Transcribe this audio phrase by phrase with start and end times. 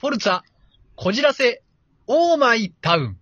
[0.00, 0.40] フォルツァ、
[0.96, 1.62] こじらせ、
[2.08, 3.18] オーマイタウン。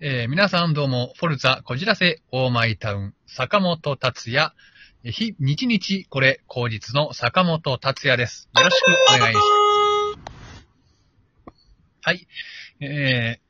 [0.00, 4.52] えー皆さんどうも、フォルツァ、こじらせ、オーマイタウン、坂本達也、
[5.02, 8.48] え日、日々これ、口実の坂本達也です。
[8.56, 8.84] よろしく
[9.16, 9.46] お願いします。
[12.02, 12.28] はい。
[12.80, 13.40] え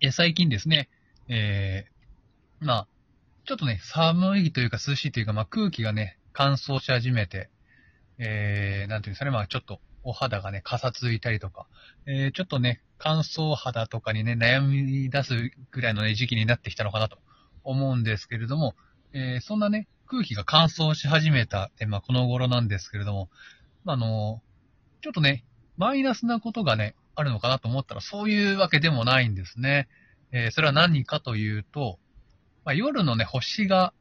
[0.00, 0.88] ー、最近ですね、
[1.28, 2.88] えー、まあ、
[3.44, 7.50] ちょっとね、寒いというか涼しいというか、まあ空気がね、乾燥し始めて、
[8.18, 11.66] えー、なんていうんですかね、まあちょっとお肌がね、かさついたりとか、
[12.06, 17.18] えー、ちょっとね、乾燥肌とかにね、悩み出すぐらいのね、時期になってきたのかなと
[17.64, 18.74] 思うんですけれども、
[19.12, 23.30] えー、そんなね、空気が乾燥し始めた、えまあこの頃なんですけれども、
[23.84, 24.42] まああの
[25.00, 25.44] ちょっとね、
[25.76, 29.88] マイナスなことがね、あるのかなと思ったら、そういうわけでもないんですね。
[30.32, 31.98] えー、それは何かというと、
[32.64, 33.92] まあ、夜のね、星が、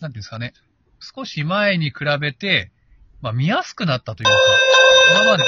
[0.00, 0.54] なんていうんですかね、
[1.00, 2.70] 少し前に比べて、
[3.20, 4.32] まあ、見やすくなったというか、
[5.10, 5.44] 今まで、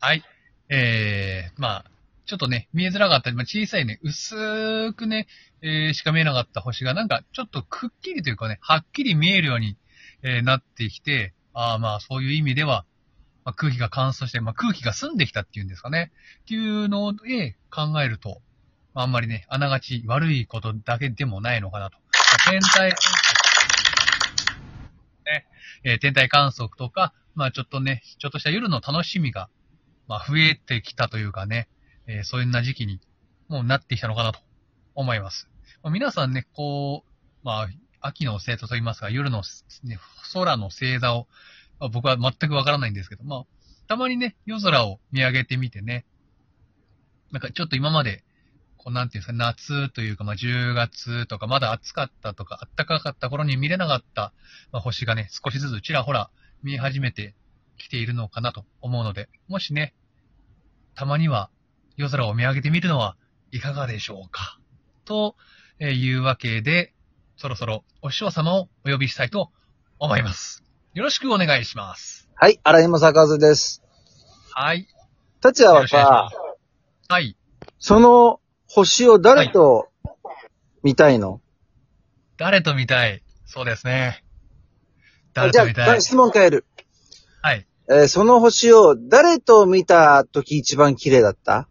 [0.00, 0.24] はい、
[0.68, 1.84] えー、まあ、
[2.26, 5.26] ちょっとね、見えづらかったり、まあ、小さいね、薄くね、
[5.62, 9.76] えーしか見えなかった星が、なんか、ちょっとくっきりというかね、はっきり見えるように、
[10.22, 12.84] えーなってきて、ああ、まあ、そういう意味では、
[13.44, 16.12] まあ、空気が乾燥して、まあ、空気が澄んできたっていうんですかね。
[16.42, 18.40] っていうので考えると、
[18.94, 21.98] あ、んまりね、あながち悪いことだけでもないのかなと。
[22.46, 22.92] ま天体、
[25.30, 25.46] ね、
[25.84, 29.48] えー天体観測とか、まあちょっとね、ちょっとした夜の楽しみが、
[30.08, 31.68] まあ増えてきたというかね、
[32.06, 33.00] えーそういうな時期に
[33.48, 34.40] もうなってきたのかなと
[34.94, 35.48] 思います。
[35.82, 37.10] まあ、皆さんね、こう、
[37.46, 37.68] まあ、
[38.00, 39.42] 秋の星座と言いますか、夜の、
[39.84, 39.98] ね、
[40.32, 41.26] 空の星座を、
[41.78, 43.44] まあ僕は全くわからないんですけど、まあ、
[43.88, 46.04] たまにね、夜空を見上げてみてね、
[47.32, 48.24] なんかちょっと今まで、
[48.82, 54.32] こうなんていうんですか、夏というか、まあ10月とか、まだ暑かったとか、暖かかった頃に見れなかった、
[54.72, 56.30] まあ、星がね、少しずつちらほら
[56.62, 57.34] 見え始めて
[57.76, 59.94] きているのかなと思うので、もしね、
[60.94, 61.50] たまには
[61.96, 63.16] 夜空を見上げてみるのは
[63.52, 64.58] いかがでしょうか？
[65.04, 65.36] と
[65.78, 66.94] えーいうわけで、
[67.36, 69.50] そろそろお師匠様をお呼びしたいと
[69.98, 70.64] 思います。
[70.94, 72.28] よろしくお願いします。
[72.34, 73.82] はい、荒山坂和です。
[74.54, 74.88] はい。
[75.40, 77.36] 達也はさす、はい。
[77.78, 78.39] その
[78.72, 79.88] 星を誰と
[80.84, 81.40] 見たいの、
[82.36, 83.22] 誰と見たい？
[83.44, 84.22] そうですね。
[85.34, 86.00] 誰じゃあ、と見たい？
[86.00, 86.64] 質問変える。
[87.42, 87.66] はい。
[87.88, 91.68] えーその星を誰と見た時一番綺麗だった？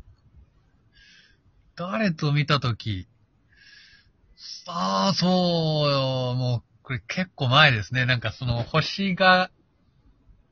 [1.77, 3.07] 誰と見たとき。
[4.67, 8.05] ああ、そう、もう、これ結構前ですね。
[8.05, 9.49] なんかその星が、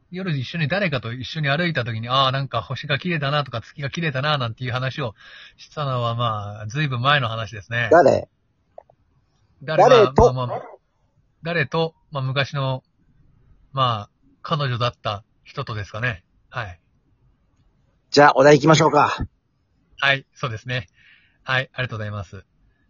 [0.10, 5.16] 夜一緒に誰かと一緒に歩いたときに、ああ、なんか星が綺麗だなとか月が綺麗だななんていう話を
[5.58, 7.90] したのはまあ、ずいぶん前の話ですね。
[7.92, 8.30] 誰？
[9.64, 9.84] 誰？
[9.84, 10.34] 誰と？
[10.34, 10.62] まあまあ
[11.44, 12.84] 誰と、まあ昔の、
[13.74, 14.10] まあ、
[14.42, 16.24] 彼女だった人とですかね。
[16.50, 16.80] はい。
[18.10, 19.18] じゃあ、お題行きましょうか。
[20.00, 20.88] はい、そうですね。
[21.44, 22.46] はい、ありがとうございます。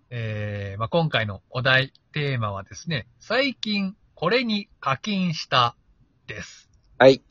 [0.09, 5.75] えー、まあ、今回のお題、テーマはですね、最近これに課金した
[6.27, 6.66] です。
[6.99, 7.21] はい。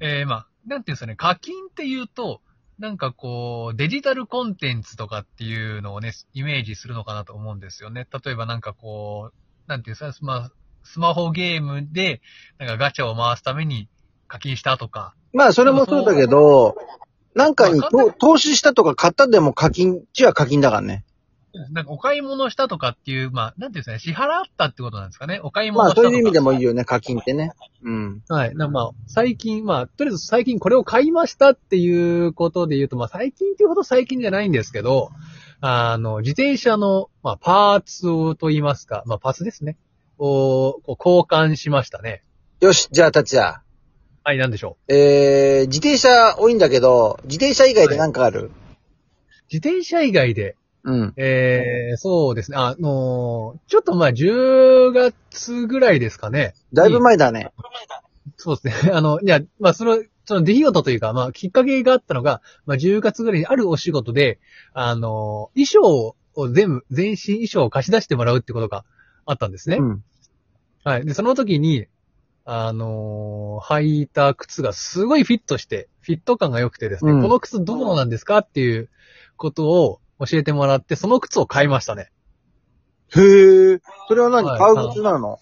[0.00, 2.40] えー、まあ、なんていうんですかね、課金っていうと、
[2.78, 8.06] なんかこう、デジタルコンテンツとかっていうのをね、イメージするのかなと思うんですよね。
[8.24, 10.50] 例えばなんかこう、なんていうんですか、まあ、
[10.82, 12.20] スマホゲームで、
[12.58, 13.88] なんかガチャを回すために
[14.28, 16.76] 課金したとか、まあ、それもそうだけど、
[17.34, 17.80] なんかに
[18.18, 21.04] 投資したとか買ったでも課金、ちは課金だからね。
[21.70, 25.40] なんかお買い物したとかっていう、まあ、なんていうんですかね、支払ったってことなんですかね。
[25.42, 26.08] お買いまあ、物したとか。
[26.08, 27.52] そういう意味でもいいよね、課金ってね。
[27.84, 28.22] うん。
[28.28, 28.54] はい。
[28.54, 35.10] なまあ、最近、まあ、とりあえず最近これを買いましたっていうことで言うと、まあ、最近っていうほど最近じゃないんですけど、
[35.60, 39.76] あの、自転車の、まあ、パーツをと言いますか、まあ、パーツですね。
[40.18, 42.22] を、こう交換しましたね。
[42.60, 43.60] よし、じゃあ、達也。
[44.24, 48.50] はい、なんでしょえー、自転車多いんだけど、自転車以外で何かある、う。
[49.52, 51.14] 自転車以外で、うん。
[51.16, 52.58] えー、そうですね。
[52.58, 56.54] あのちょっとまあ、10月ぐらいですかね。
[56.72, 57.52] だいぶ前だね。
[58.36, 58.92] そうですね。
[58.92, 64.38] あの、いや、まあ、その、その出来事というか、まあ、きっかけがあったのが、まあ、10月ぐらいにあるお仕事で、
[64.72, 68.84] あの、衣装を全部、全身衣装を貸し出してもらうってことが
[69.26, 69.76] あったんですね。
[69.76, 70.04] うん。
[70.82, 71.04] はい。
[71.04, 71.86] で、その時に、
[72.46, 78.90] あの履いた靴がすごいフィットして、フィット感が良くてですね、うんこの靴どうなんですかっていう
[79.36, 82.10] ことを教えてもらって、その靴を買いましたね。
[83.14, 83.80] へー。
[84.08, 85.38] それは何、はい買う靴なの？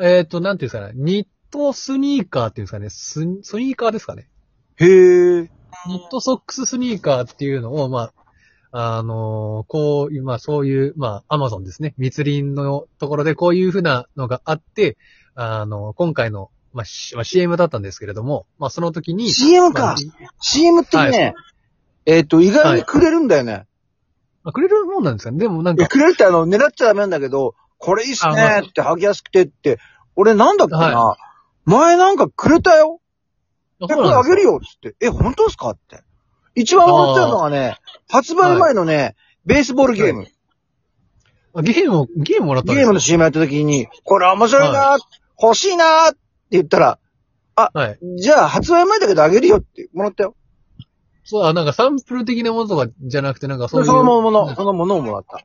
[0.00, 4.28] えっ、と、なんていうんですかね、ニットスニーカーっていうんですかね、ススニーカーですかね。
[4.76, 5.48] へー。
[5.86, 8.12] ニットソックススニーカーっていうのを、ま
[8.72, 11.94] あ、あのーこういう、まあそういう、まあアマゾンですね。
[11.98, 14.96] 密林のところでこういうふうなのがあって、
[15.34, 19.96] あの、今回のまあ、しまあ、CM だったんですけれども、まあ、その時に、CM まあか。
[20.40, 21.34] CM ってね、
[22.06, 23.66] えっと、意外にくれるんだよね。
[24.44, 29.78] あくれるもんなんですかねでもなんか、くれるってあの、狙っちゃダメなんだけど、これいいっすねって、履きやすくてって、
[30.16, 31.16] 俺なんだっけな、
[31.64, 33.00] 前なんかくれたよ。
[33.80, 34.94] あえ、これあげるよっつって。
[35.00, 36.02] え、本当ですかって。
[36.54, 37.78] 一番笑ったのがね、
[38.08, 39.14] 発売前のね、
[39.46, 40.26] ベースボールゲーム。
[41.54, 44.96] あゲームを、ゲームもらったゲームの CM やった時に、これ面白いな、
[45.40, 46.18] 欲しいなって
[46.50, 46.98] 言ったら、
[47.74, 47.98] はい。
[48.18, 50.34] じゃあ発売前だけどあげるよってもらったよ。
[51.24, 53.86] そう、あなんかサンプル的なものとかじゃなくて、なんかそういう。
[53.86, 55.44] そのもの、うんそのものをもらった。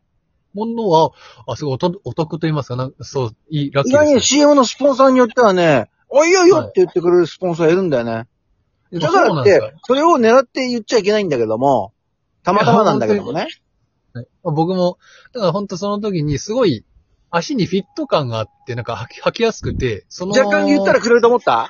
[0.53, 1.11] ものは、
[1.47, 8.27] あ、すごいおとお得と言いますか、なんかそう、いい、ラッキーです CM のスポンサーによってはね、おいよいよって言ってくれるスポンサーいるんだよね。
[8.91, 8.99] ね。
[8.99, 11.93] だからってそれを狙って言っちゃいけないんだけども、
[12.43, 13.41] たまたまなんだけどもね。
[13.41, 14.97] はい僕も、
[15.33, 16.85] だから本当その時にすごい
[17.31, 20.31] 足にフィット感があって、なんか履き履きやすくて、その。
[20.31, 21.69] 若干言ったらくれると思った？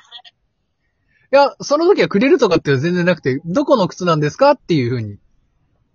[1.30, 5.16] や、その時はくれるとかって全然なくて、どこの靴なんですかっていう風に聞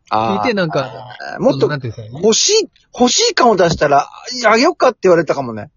[0.09, 1.69] あいて、なんか、あ、もっと。
[1.71, 4.09] 欲しい、欲しい感を出したら、
[4.47, 5.71] あげよっかって言われたかもね。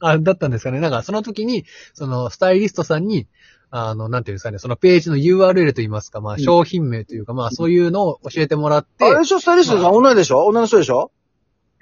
[0.00, 0.80] あ、だったんですかね。
[0.80, 1.64] なんかその時に、
[1.94, 3.26] そのスタイリストさんに、
[3.70, 10.44] あの、なんていうんですかね、そのページの URL といいますか、まあうん商品名というか、まあそういうのを教えてもらってあ、れでしょスタイリストさん女でしょ？
[10.46, 11.10] 女の人でしょ？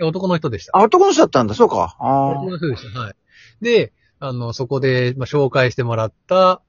[0.00, 0.78] 男の人でした。
[0.78, 1.55] あ、男の人だったんだ。
[1.55, 1.96] そうか。
[1.98, 2.98] あ男の人でした。
[3.00, 3.14] はい。
[3.60, 6.62] で、あの、そこで、まあ、紹介してもらった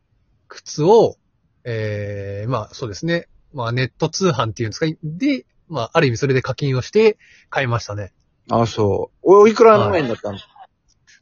[0.53, 1.17] 靴を、
[1.63, 3.27] ええまあそうですね。
[3.53, 4.85] まあネット通販っていうんですか？
[5.03, 7.17] で、まあある意味それで課金をして
[7.49, 8.11] 買いましたね。
[8.49, 8.61] あ。
[8.61, 9.41] あ、そう。
[9.41, 10.37] おいくらの円だったの？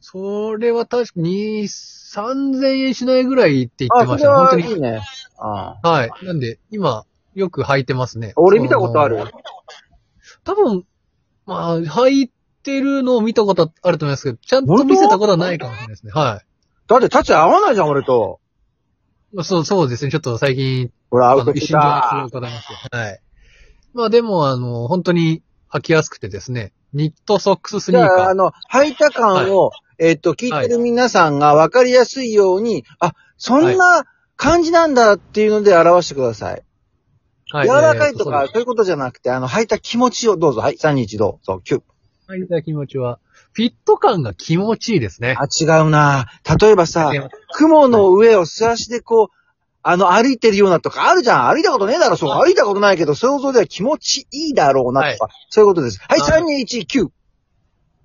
[0.00, 4.62] それは確かに、3000円しないぐらいって言ってあ、それましたね。
[4.64, 4.82] 本当に。
[4.82, 5.00] はいいね。
[5.38, 6.10] あはい。
[6.24, 8.32] なんで、今、よく履いてますね。
[8.36, 9.24] 俺見たことある？
[10.44, 10.84] 多分、
[11.46, 12.30] まあ、履い
[12.62, 16.12] てるのを見たことあると思いますけど、ちゃんと見せたことはないかもしれないですね。
[16.12, 16.42] は
[16.88, 18.40] だって立ち合わないじゃん、俺と。
[19.40, 19.44] い。
[19.44, 20.10] そう、そうですね。
[20.10, 22.38] ちょっと最近、俺、アあの、ウトし一瞬で話をた。
[22.38, 22.78] 伺いますよ。
[22.90, 23.20] はい。
[23.94, 28.34] まあでも、あの、本当に履きやすくてですね、ニットソックススニーじゃあ、あカー。
[28.34, 34.04] の、履いた感を、えっと、聞いてる皆さんが分かりやすいように、あ、そんな
[34.36, 36.62] 感じなんだっていうので表してください。
[37.50, 40.60] は柔らかいとか、えーそういうことじゃなくて、あの、履いた気持ちをどうぞ。
[40.60, 41.60] はい、3、2、1、どうぞ。
[41.64, 41.82] 9。
[42.28, 43.18] 履いた気持ちは、
[43.52, 45.36] フィット感が気持ちいいですね。
[45.38, 46.26] あ、違うな
[46.60, 47.12] 例えばさ
[47.54, 49.36] 雲の上を素足でこう、
[49.82, 51.54] あの、歩いてるようなとかあるじゃん。
[51.54, 52.30] 歩いたことねえだろ、そう。
[52.30, 56.00] 歩いたことないけど、想像では気持ちいいだろうなとか、そういうことです。
[56.08, 57.08] はい、はい3、2、1、9。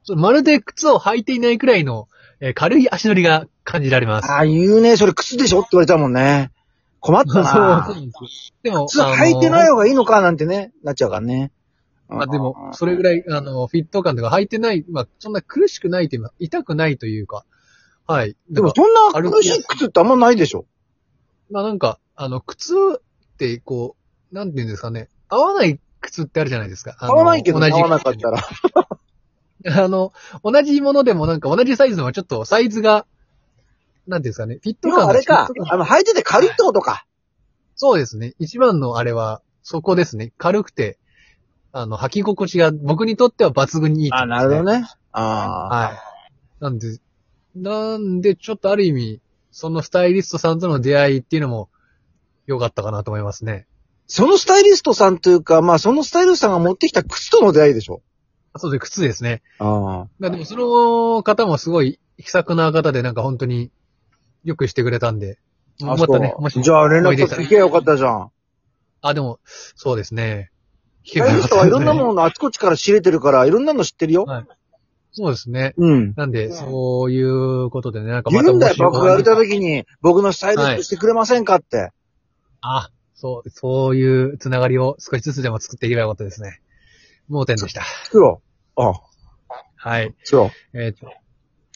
[0.04, 2.08] そうまるで靴を履いていないくらいの、
[2.40, 4.32] えー軽い足取りが感じられます。
[4.32, 4.98] ああ、言うね。
[4.98, 6.52] それ靴でしょって言われたもんね。
[7.00, 7.94] 困ったそう そうなな。
[7.94, 11.52] んですでも、靴履いてない方がいいのかなんてね、なっちゃうからね。
[12.09, 17.45] まあでも、それぐらい、あの、フィット感とか履いてない、まあ、そんな苦しくないというか、痛くないというか、
[18.07, 18.38] はい。
[18.50, 20.65] でもそんな苦しい靴ってあんまないでしょ？
[21.51, 23.98] まあなんか、あの、靴って、こ
[24.31, 26.95] う、なんていうんですかね、合わない靴ってあるじゃないですか。
[27.00, 28.48] 合わないけど、同じ合わなかったら。
[29.83, 30.13] あの、
[30.44, 33.06] 同じものでもなんか同じサイズのはちょっとサイズが、
[34.07, 37.06] なんていうんですかね、フィット感があれかあの、履いてて軽いってことか。
[37.75, 38.33] そうですね。
[38.39, 40.31] 一番のあれは、そこですね。
[40.38, 40.98] 軽くて、
[41.79, 44.63] あの、履き心地が僕にとっては抜群にいい、あ、なるほど。
[44.63, 44.88] ね。
[45.12, 45.68] ああ。
[45.68, 45.97] はい。
[46.59, 46.97] なんで、
[47.56, 49.21] なんで、ちょっとある意味、
[49.51, 51.69] そのスタイリストさんとの出会いっていうのも
[52.48, 53.67] 良かったかなと思いますね。
[54.07, 58.01] そのスタイリストさんというか、まあ、そのスタイリストさんが持ってきた靴との出会いでしょ。
[58.55, 59.43] そうで、靴ですね。
[59.60, 63.69] あまあでもその方もすごい気さくな方でなんか本当に
[64.43, 65.38] よくしてくれたんで。
[65.84, 65.96] あ。
[65.96, 66.60] またね、もし。
[66.60, 68.31] じゃあ連絡先聞けばよかったじゃん。
[69.01, 69.39] あ、でも、
[69.75, 70.50] そうですね。
[71.08, 72.14] スタイリストはいろんなもの。
[72.16, 74.26] のあちこちから仕入れてるから、いろんなの知ってるよ。
[74.26, 74.46] はい
[75.18, 75.74] そうですね。
[75.78, 76.14] うん。
[76.16, 81.92] なんで、そういうことでね、なんかまた言うんだよ、僕がやりた時に、僕のスタイリストしてくれませんかって。
[82.62, 86.62] あ、そう、そういうつながりを少しずつでも作っていけばよかったですね。
[87.30, 87.82] 盲点でした。
[88.04, 88.44] 作ろ
[88.78, 88.82] う。
[88.82, 88.94] あ
[89.76, 90.14] はい。
[90.24, 91.12] 作ろえっ、と、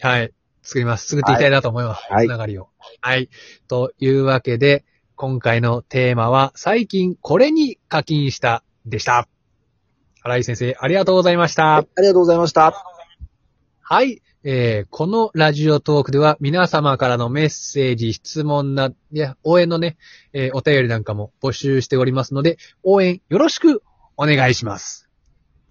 [0.01, 0.31] はい。
[0.61, 1.07] 作ります。
[1.07, 2.05] 作っていきたいなと思います。
[2.11, 2.69] はいつながりを。
[3.01, 3.29] はい。
[3.67, 4.85] というわけで、
[5.15, 9.27] 今回のテーマは、最近これに課金したでした。
[10.23, 11.55] 新井先生、ありがとうございましう。
[11.55, 11.63] た。
[11.63, 12.73] はい、ありがとうございました。
[13.81, 14.21] はい。
[14.43, 19.97] えー、このラジオトークでは皆様からのメッセージ、質問な、いや、応援のね、
[20.33, 23.83] えーお便りなんかも募集しておりますので、応援よろしく
[24.17, 25.09] お願いします。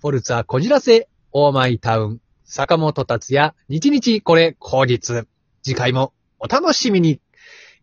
[0.00, 5.26] フォルツァこじらせ、オーマイタウン、坂本達也、日々これ口実。
[5.62, 7.20] 次回もお楽しみに。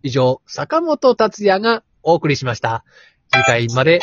[0.03, 2.85] 以上、坂本達也がお送りしました。
[3.33, 3.99] 次回まで、